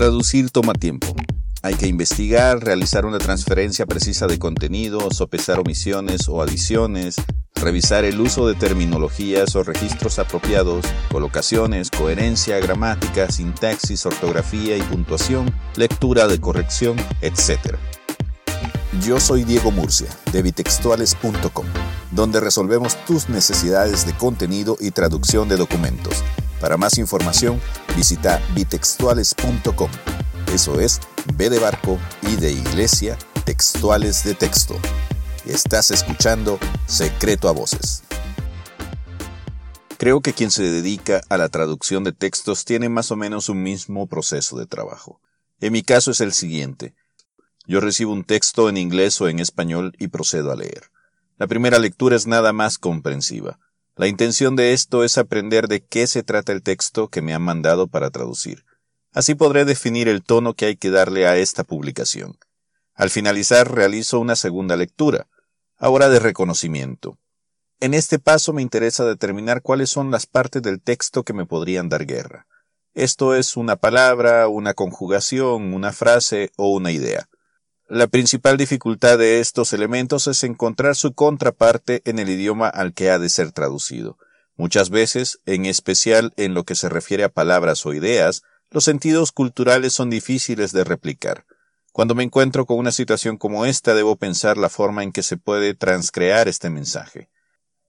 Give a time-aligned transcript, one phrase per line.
[0.00, 1.14] Traducir toma tiempo.
[1.60, 7.16] Hay que investigar, realizar una transferencia precisa de contenido, sopesar omisiones o adiciones,
[7.54, 15.54] revisar el uso de terminologías o registros apropiados, colocaciones, coherencia, gramática, sintaxis, ortografía y puntuación,
[15.76, 17.76] lectura de corrección, etc.
[19.06, 21.66] Yo soy Diego Murcia, de bitextuales.com,
[22.10, 26.24] donde resolvemos tus necesidades de contenido y traducción de documentos.
[26.58, 27.58] Para más información,
[27.96, 29.90] visita bitextuales.com.
[30.52, 31.00] Eso es
[31.34, 34.76] B de barco y de iglesia, textuales de texto.
[35.46, 38.02] Estás escuchando Secreto a Voces.
[39.98, 43.62] Creo que quien se dedica a la traducción de textos tiene más o menos un
[43.62, 45.20] mismo proceso de trabajo.
[45.60, 46.94] En mi caso es el siguiente.
[47.66, 50.90] Yo recibo un texto en inglés o en español y procedo a leer.
[51.36, 53.58] La primera lectura es nada más comprensiva.
[54.00, 57.42] La intención de esto es aprender de qué se trata el texto que me han
[57.42, 58.64] mandado para traducir.
[59.12, 62.38] Así podré definir el tono que hay que darle a esta publicación.
[62.94, 65.26] Al finalizar realizo una segunda lectura,
[65.76, 67.18] ahora de reconocimiento.
[67.78, 71.90] En este paso me interesa determinar cuáles son las partes del texto que me podrían
[71.90, 72.46] dar guerra.
[72.94, 77.28] Esto es una palabra, una conjugación, una frase o una idea.
[77.90, 83.10] La principal dificultad de estos elementos es encontrar su contraparte en el idioma al que
[83.10, 84.16] ha de ser traducido.
[84.56, 89.32] Muchas veces, en especial en lo que se refiere a palabras o ideas, los sentidos
[89.32, 91.46] culturales son difíciles de replicar.
[91.90, 95.36] Cuando me encuentro con una situación como esta, debo pensar la forma en que se
[95.36, 97.28] puede transcrear este mensaje.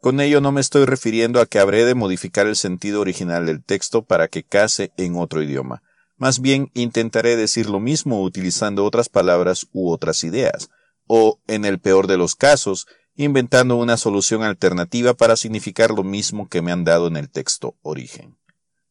[0.00, 3.62] Con ello no me estoy refiriendo a que habré de modificar el sentido original del
[3.62, 5.84] texto para que case en otro idioma.
[6.16, 10.70] Más bien intentaré decir lo mismo utilizando otras palabras u otras ideas,
[11.06, 16.48] o, en el peor de los casos, inventando una solución alternativa para significar lo mismo
[16.48, 18.36] que me han dado en el texto origen.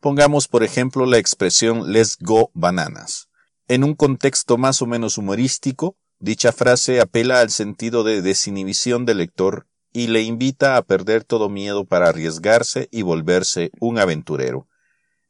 [0.00, 3.28] Pongamos por ejemplo la expresión Let's go bananas.
[3.66, 9.18] En un contexto más o menos humorístico, dicha frase apela al sentido de desinhibición del
[9.18, 14.67] lector y le invita a perder todo miedo para arriesgarse y volverse un aventurero.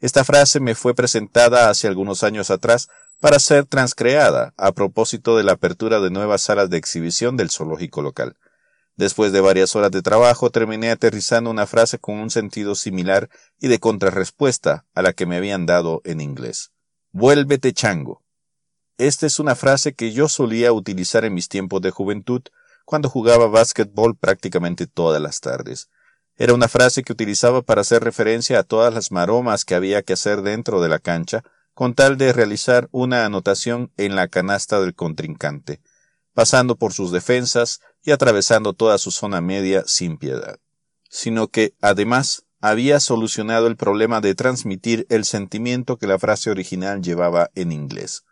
[0.01, 2.89] Esta frase me fue presentada hace algunos años atrás
[3.21, 8.01] para ser transcreada a propósito de la apertura de nuevas salas de exhibición del zoológico
[8.01, 8.37] local.
[8.97, 13.29] Después de varias horas de trabajo, terminé aterrizando una frase con un sentido similar
[13.61, 16.73] y de contrarrespuesta a la que me habían dado en inglés.
[17.13, 18.23] Vuélvete chango.
[18.99, 22.43] Esta es una frase que yo solía utilizar en mis tiempos de juventud,
[22.85, 25.89] cuando jugaba básquetbol prácticamente todas las tardes.
[26.39, 30.15] Era una frase que utilizaba para hacer referencia a todas las maromas que había que
[30.15, 31.43] hacer dentro de la cancha,
[31.75, 35.83] con tal de realizar una anotación en la canasta del contrincante
[36.39, 40.61] pasando por sus defensas y atravesando toda su zona media sin piedad,
[41.11, 47.03] sino que, además, había solucionado el problema de transmitir el sentimiento que la frase original
[47.03, 48.23] llevaba en inglés.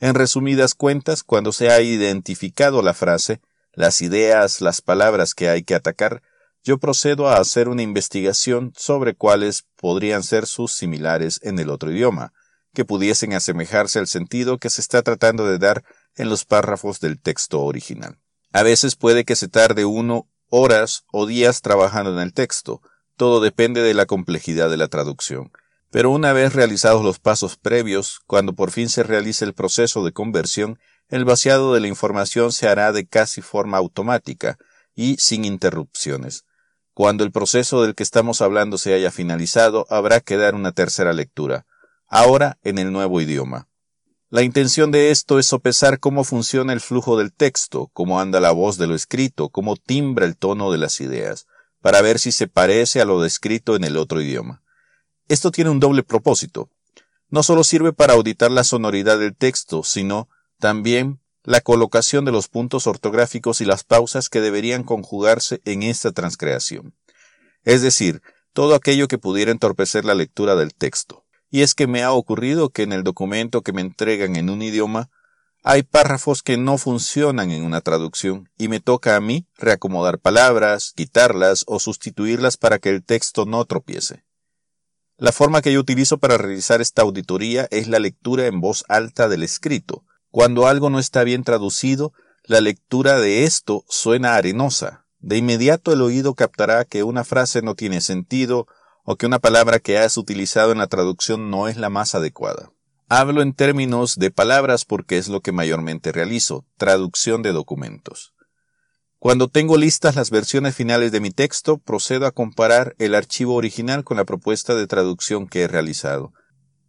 [0.00, 3.40] En resumidas cuentas, cuando se ha identificado la frase,
[3.72, 6.20] las ideas, las palabras que hay que atacar,
[6.66, 11.92] yo procedo a hacer una investigación sobre cuáles podrían ser sus similares en el otro
[11.92, 12.32] idioma,
[12.74, 15.84] que pudiesen asemejarse al sentido que se está tratando de dar
[16.16, 18.18] en los párrafos del texto original.
[18.52, 22.82] A veces puede que se tarde uno horas o días trabajando en el texto,
[23.16, 25.52] todo depende de la complejidad de la traducción.
[25.92, 30.10] Pero una vez realizados los pasos previos, cuando por fin se realice el proceso de
[30.10, 34.58] conversión, el vaciado de la información se hará de casi forma automática
[34.96, 36.44] y sin interrupciones.
[36.96, 41.12] Cuando el proceso del que estamos hablando se haya finalizado, habrá que dar una tercera
[41.12, 41.66] lectura,
[42.08, 43.68] ahora en el nuevo idioma.
[44.30, 48.50] La intención de esto es sopesar cómo funciona el flujo del texto, cómo anda la
[48.50, 51.46] voz de lo escrito, cómo timbra el tono de las ideas,
[51.82, 54.62] para ver si se parece a lo descrito en el otro idioma.
[55.28, 56.70] Esto tiene un doble propósito.
[57.28, 62.48] No solo sirve para auditar la sonoridad del texto, sino también la colocación de los
[62.48, 66.94] puntos ortográficos y las pausas que deberían conjugarse en esta transcreación.
[67.62, 68.20] Es decir,
[68.52, 71.24] todo aquello que pudiera entorpecer la lectura del texto.
[71.48, 74.60] Y es que me ha ocurrido que en el documento que me entregan en un
[74.60, 75.08] idioma
[75.62, 80.92] hay párrafos que no funcionan en una traducción y me toca a mí reacomodar palabras,
[80.96, 84.24] quitarlas o sustituirlas para que el texto no tropiece.
[85.16, 89.28] La forma que yo utilizo para realizar esta auditoría es la lectura en voz alta
[89.28, 90.04] del escrito.
[90.36, 92.12] Cuando algo no está bien traducido,
[92.44, 95.06] la lectura de esto suena arenosa.
[95.18, 98.66] De inmediato el oído captará que una frase no tiene sentido
[99.02, 102.70] o que una palabra que has utilizado en la traducción no es la más adecuada.
[103.08, 108.34] Hablo en términos de palabras porque es lo que mayormente realizo, traducción de documentos.
[109.18, 114.04] Cuando tengo listas las versiones finales de mi texto, procedo a comparar el archivo original
[114.04, 116.34] con la propuesta de traducción que he realizado.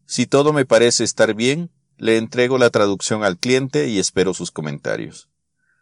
[0.05, 4.51] Si todo me parece estar bien, le entrego la traducción al cliente y espero sus
[4.51, 5.29] comentarios.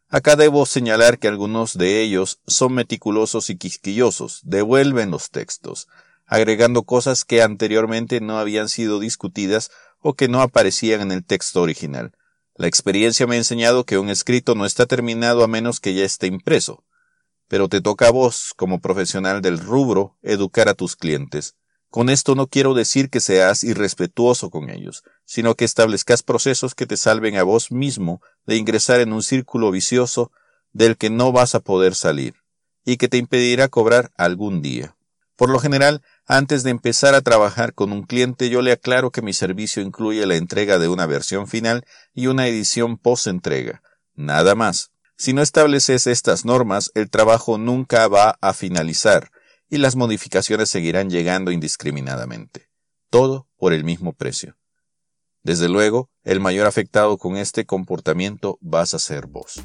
[0.09, 5.87] Acá debo señalar que algunos de ellos son meticulosos y quisquillosos, devuelven los textos,
[6.25, 11.61] agregando cosas que anteriormente no habían sido discutidas o que no aparecían en el texto
[11.61, 12.13] original.
[12.55, 16.05] La experiencia me ha enseñado que un escrito no está terminado a menos que ya
[16.05, 16.85] esté impreso.
[17.47, 21.55] Pero te toca a vos, como profesional del rubro, educar a tus clientes.
[21.95, 26.85] Con esto no quiero decir que seas irrespetuoso con ellos, sino que establezcas procesos que
[26.85, 30.29] te salven a vos mismo de ingresar en un círculo vicioso
[30.73, 32.33] del que no vas a poder salir,
[32.83, 34.97] y que te impedirá cobrar algún día.
[35.37, 39.21] Por lo general, antes de empezar a trabajar con un cliente, yo le aclaro que
[39.21, 43.81] mi servicio incluye la entrega de una versión final y una edición post-entrega.
[44.15, 44.91] Nada más.
[45.15, 49.31] Si no estableces estas normas, el trabajo nunca va a finalizar,
[49.69, 52.69] y las modificaciones seguirán llegando indiscriminadamente.
[53.09, 54.57] Todo por el mismo precio.
[55.43, 59.63] Desde luego, el mayor afectado con este comportamiento vas a ser vos.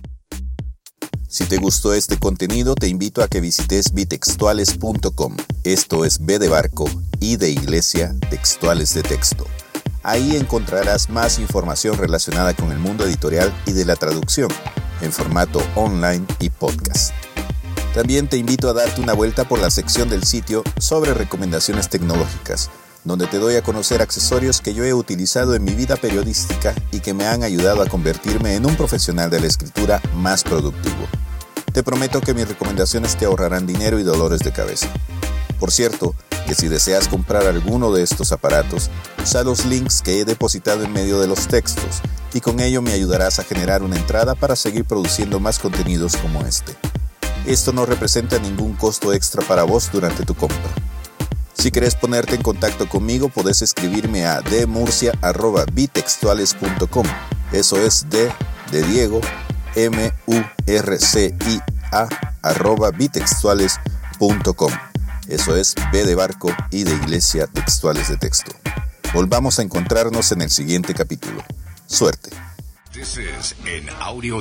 [1.28, 5.36] Si te gustó este contenido, te invito a que visites bitextuales.com.
[5.64, 6.86] Esto es B de barco
[7.20, 9.46] y de iglesia, textuales de texto.
[10.02, 14.50] Ahí encontrarás más información relacionada con el mundo editorial y de la traducción,
[15.02, 17.14] en formato online y podcast.
[17.94, 22.70] También te invito a darte una vuelta por la sección del sitio sobre recomendaciones tecnológicas,
[23.02, 27.00] donde te doy a conocer accesorios que yo he utilizado en mi vida periodística y
[27.00, 31.08] que me han ayudado a convertirme en un profesional de la escritura más productivo.
[31.72, 34.88] Te prometo que mis recomendaciones te ahorrarán dinero y dolores de cabeza.
[35.58, 36.14] Por cierto,
[36.46, 38.88] que si deseas comprar alguno de estos aparatos,
[39.20, 42.02] usa los links que he depositado en medio de los textos
[42.32, 46.46] y con ello me ayudarás a generar una entrada para seguir produciendo más contenidos como
[46.46, 46.76] este.
[47.46, 50.70] Esto no representa ningún costo extra para vos durante tu compra.
[51.54, 57.06] Si querés ponerte en contacto conmigo, podés escribirme a demurcia.bitextuales.com.
[57.52, 58.32] Eso es D
[58.70, 59.20] de Diego,
[59.74, 61.60] M U R C I
[61.92, 62.08] A
[62.42, 64.72] arroba bitextuales.com.
[65.28, 68.52] Eso es B de barco y de iglesia textuales de texto.
[69.12, 71.42] Volvamos a encontrarnos en el siguiente capítulo.
[71.86, 72.30] Suerte.
[72.92, 73.54] This is
[74.00, 74.40] audio.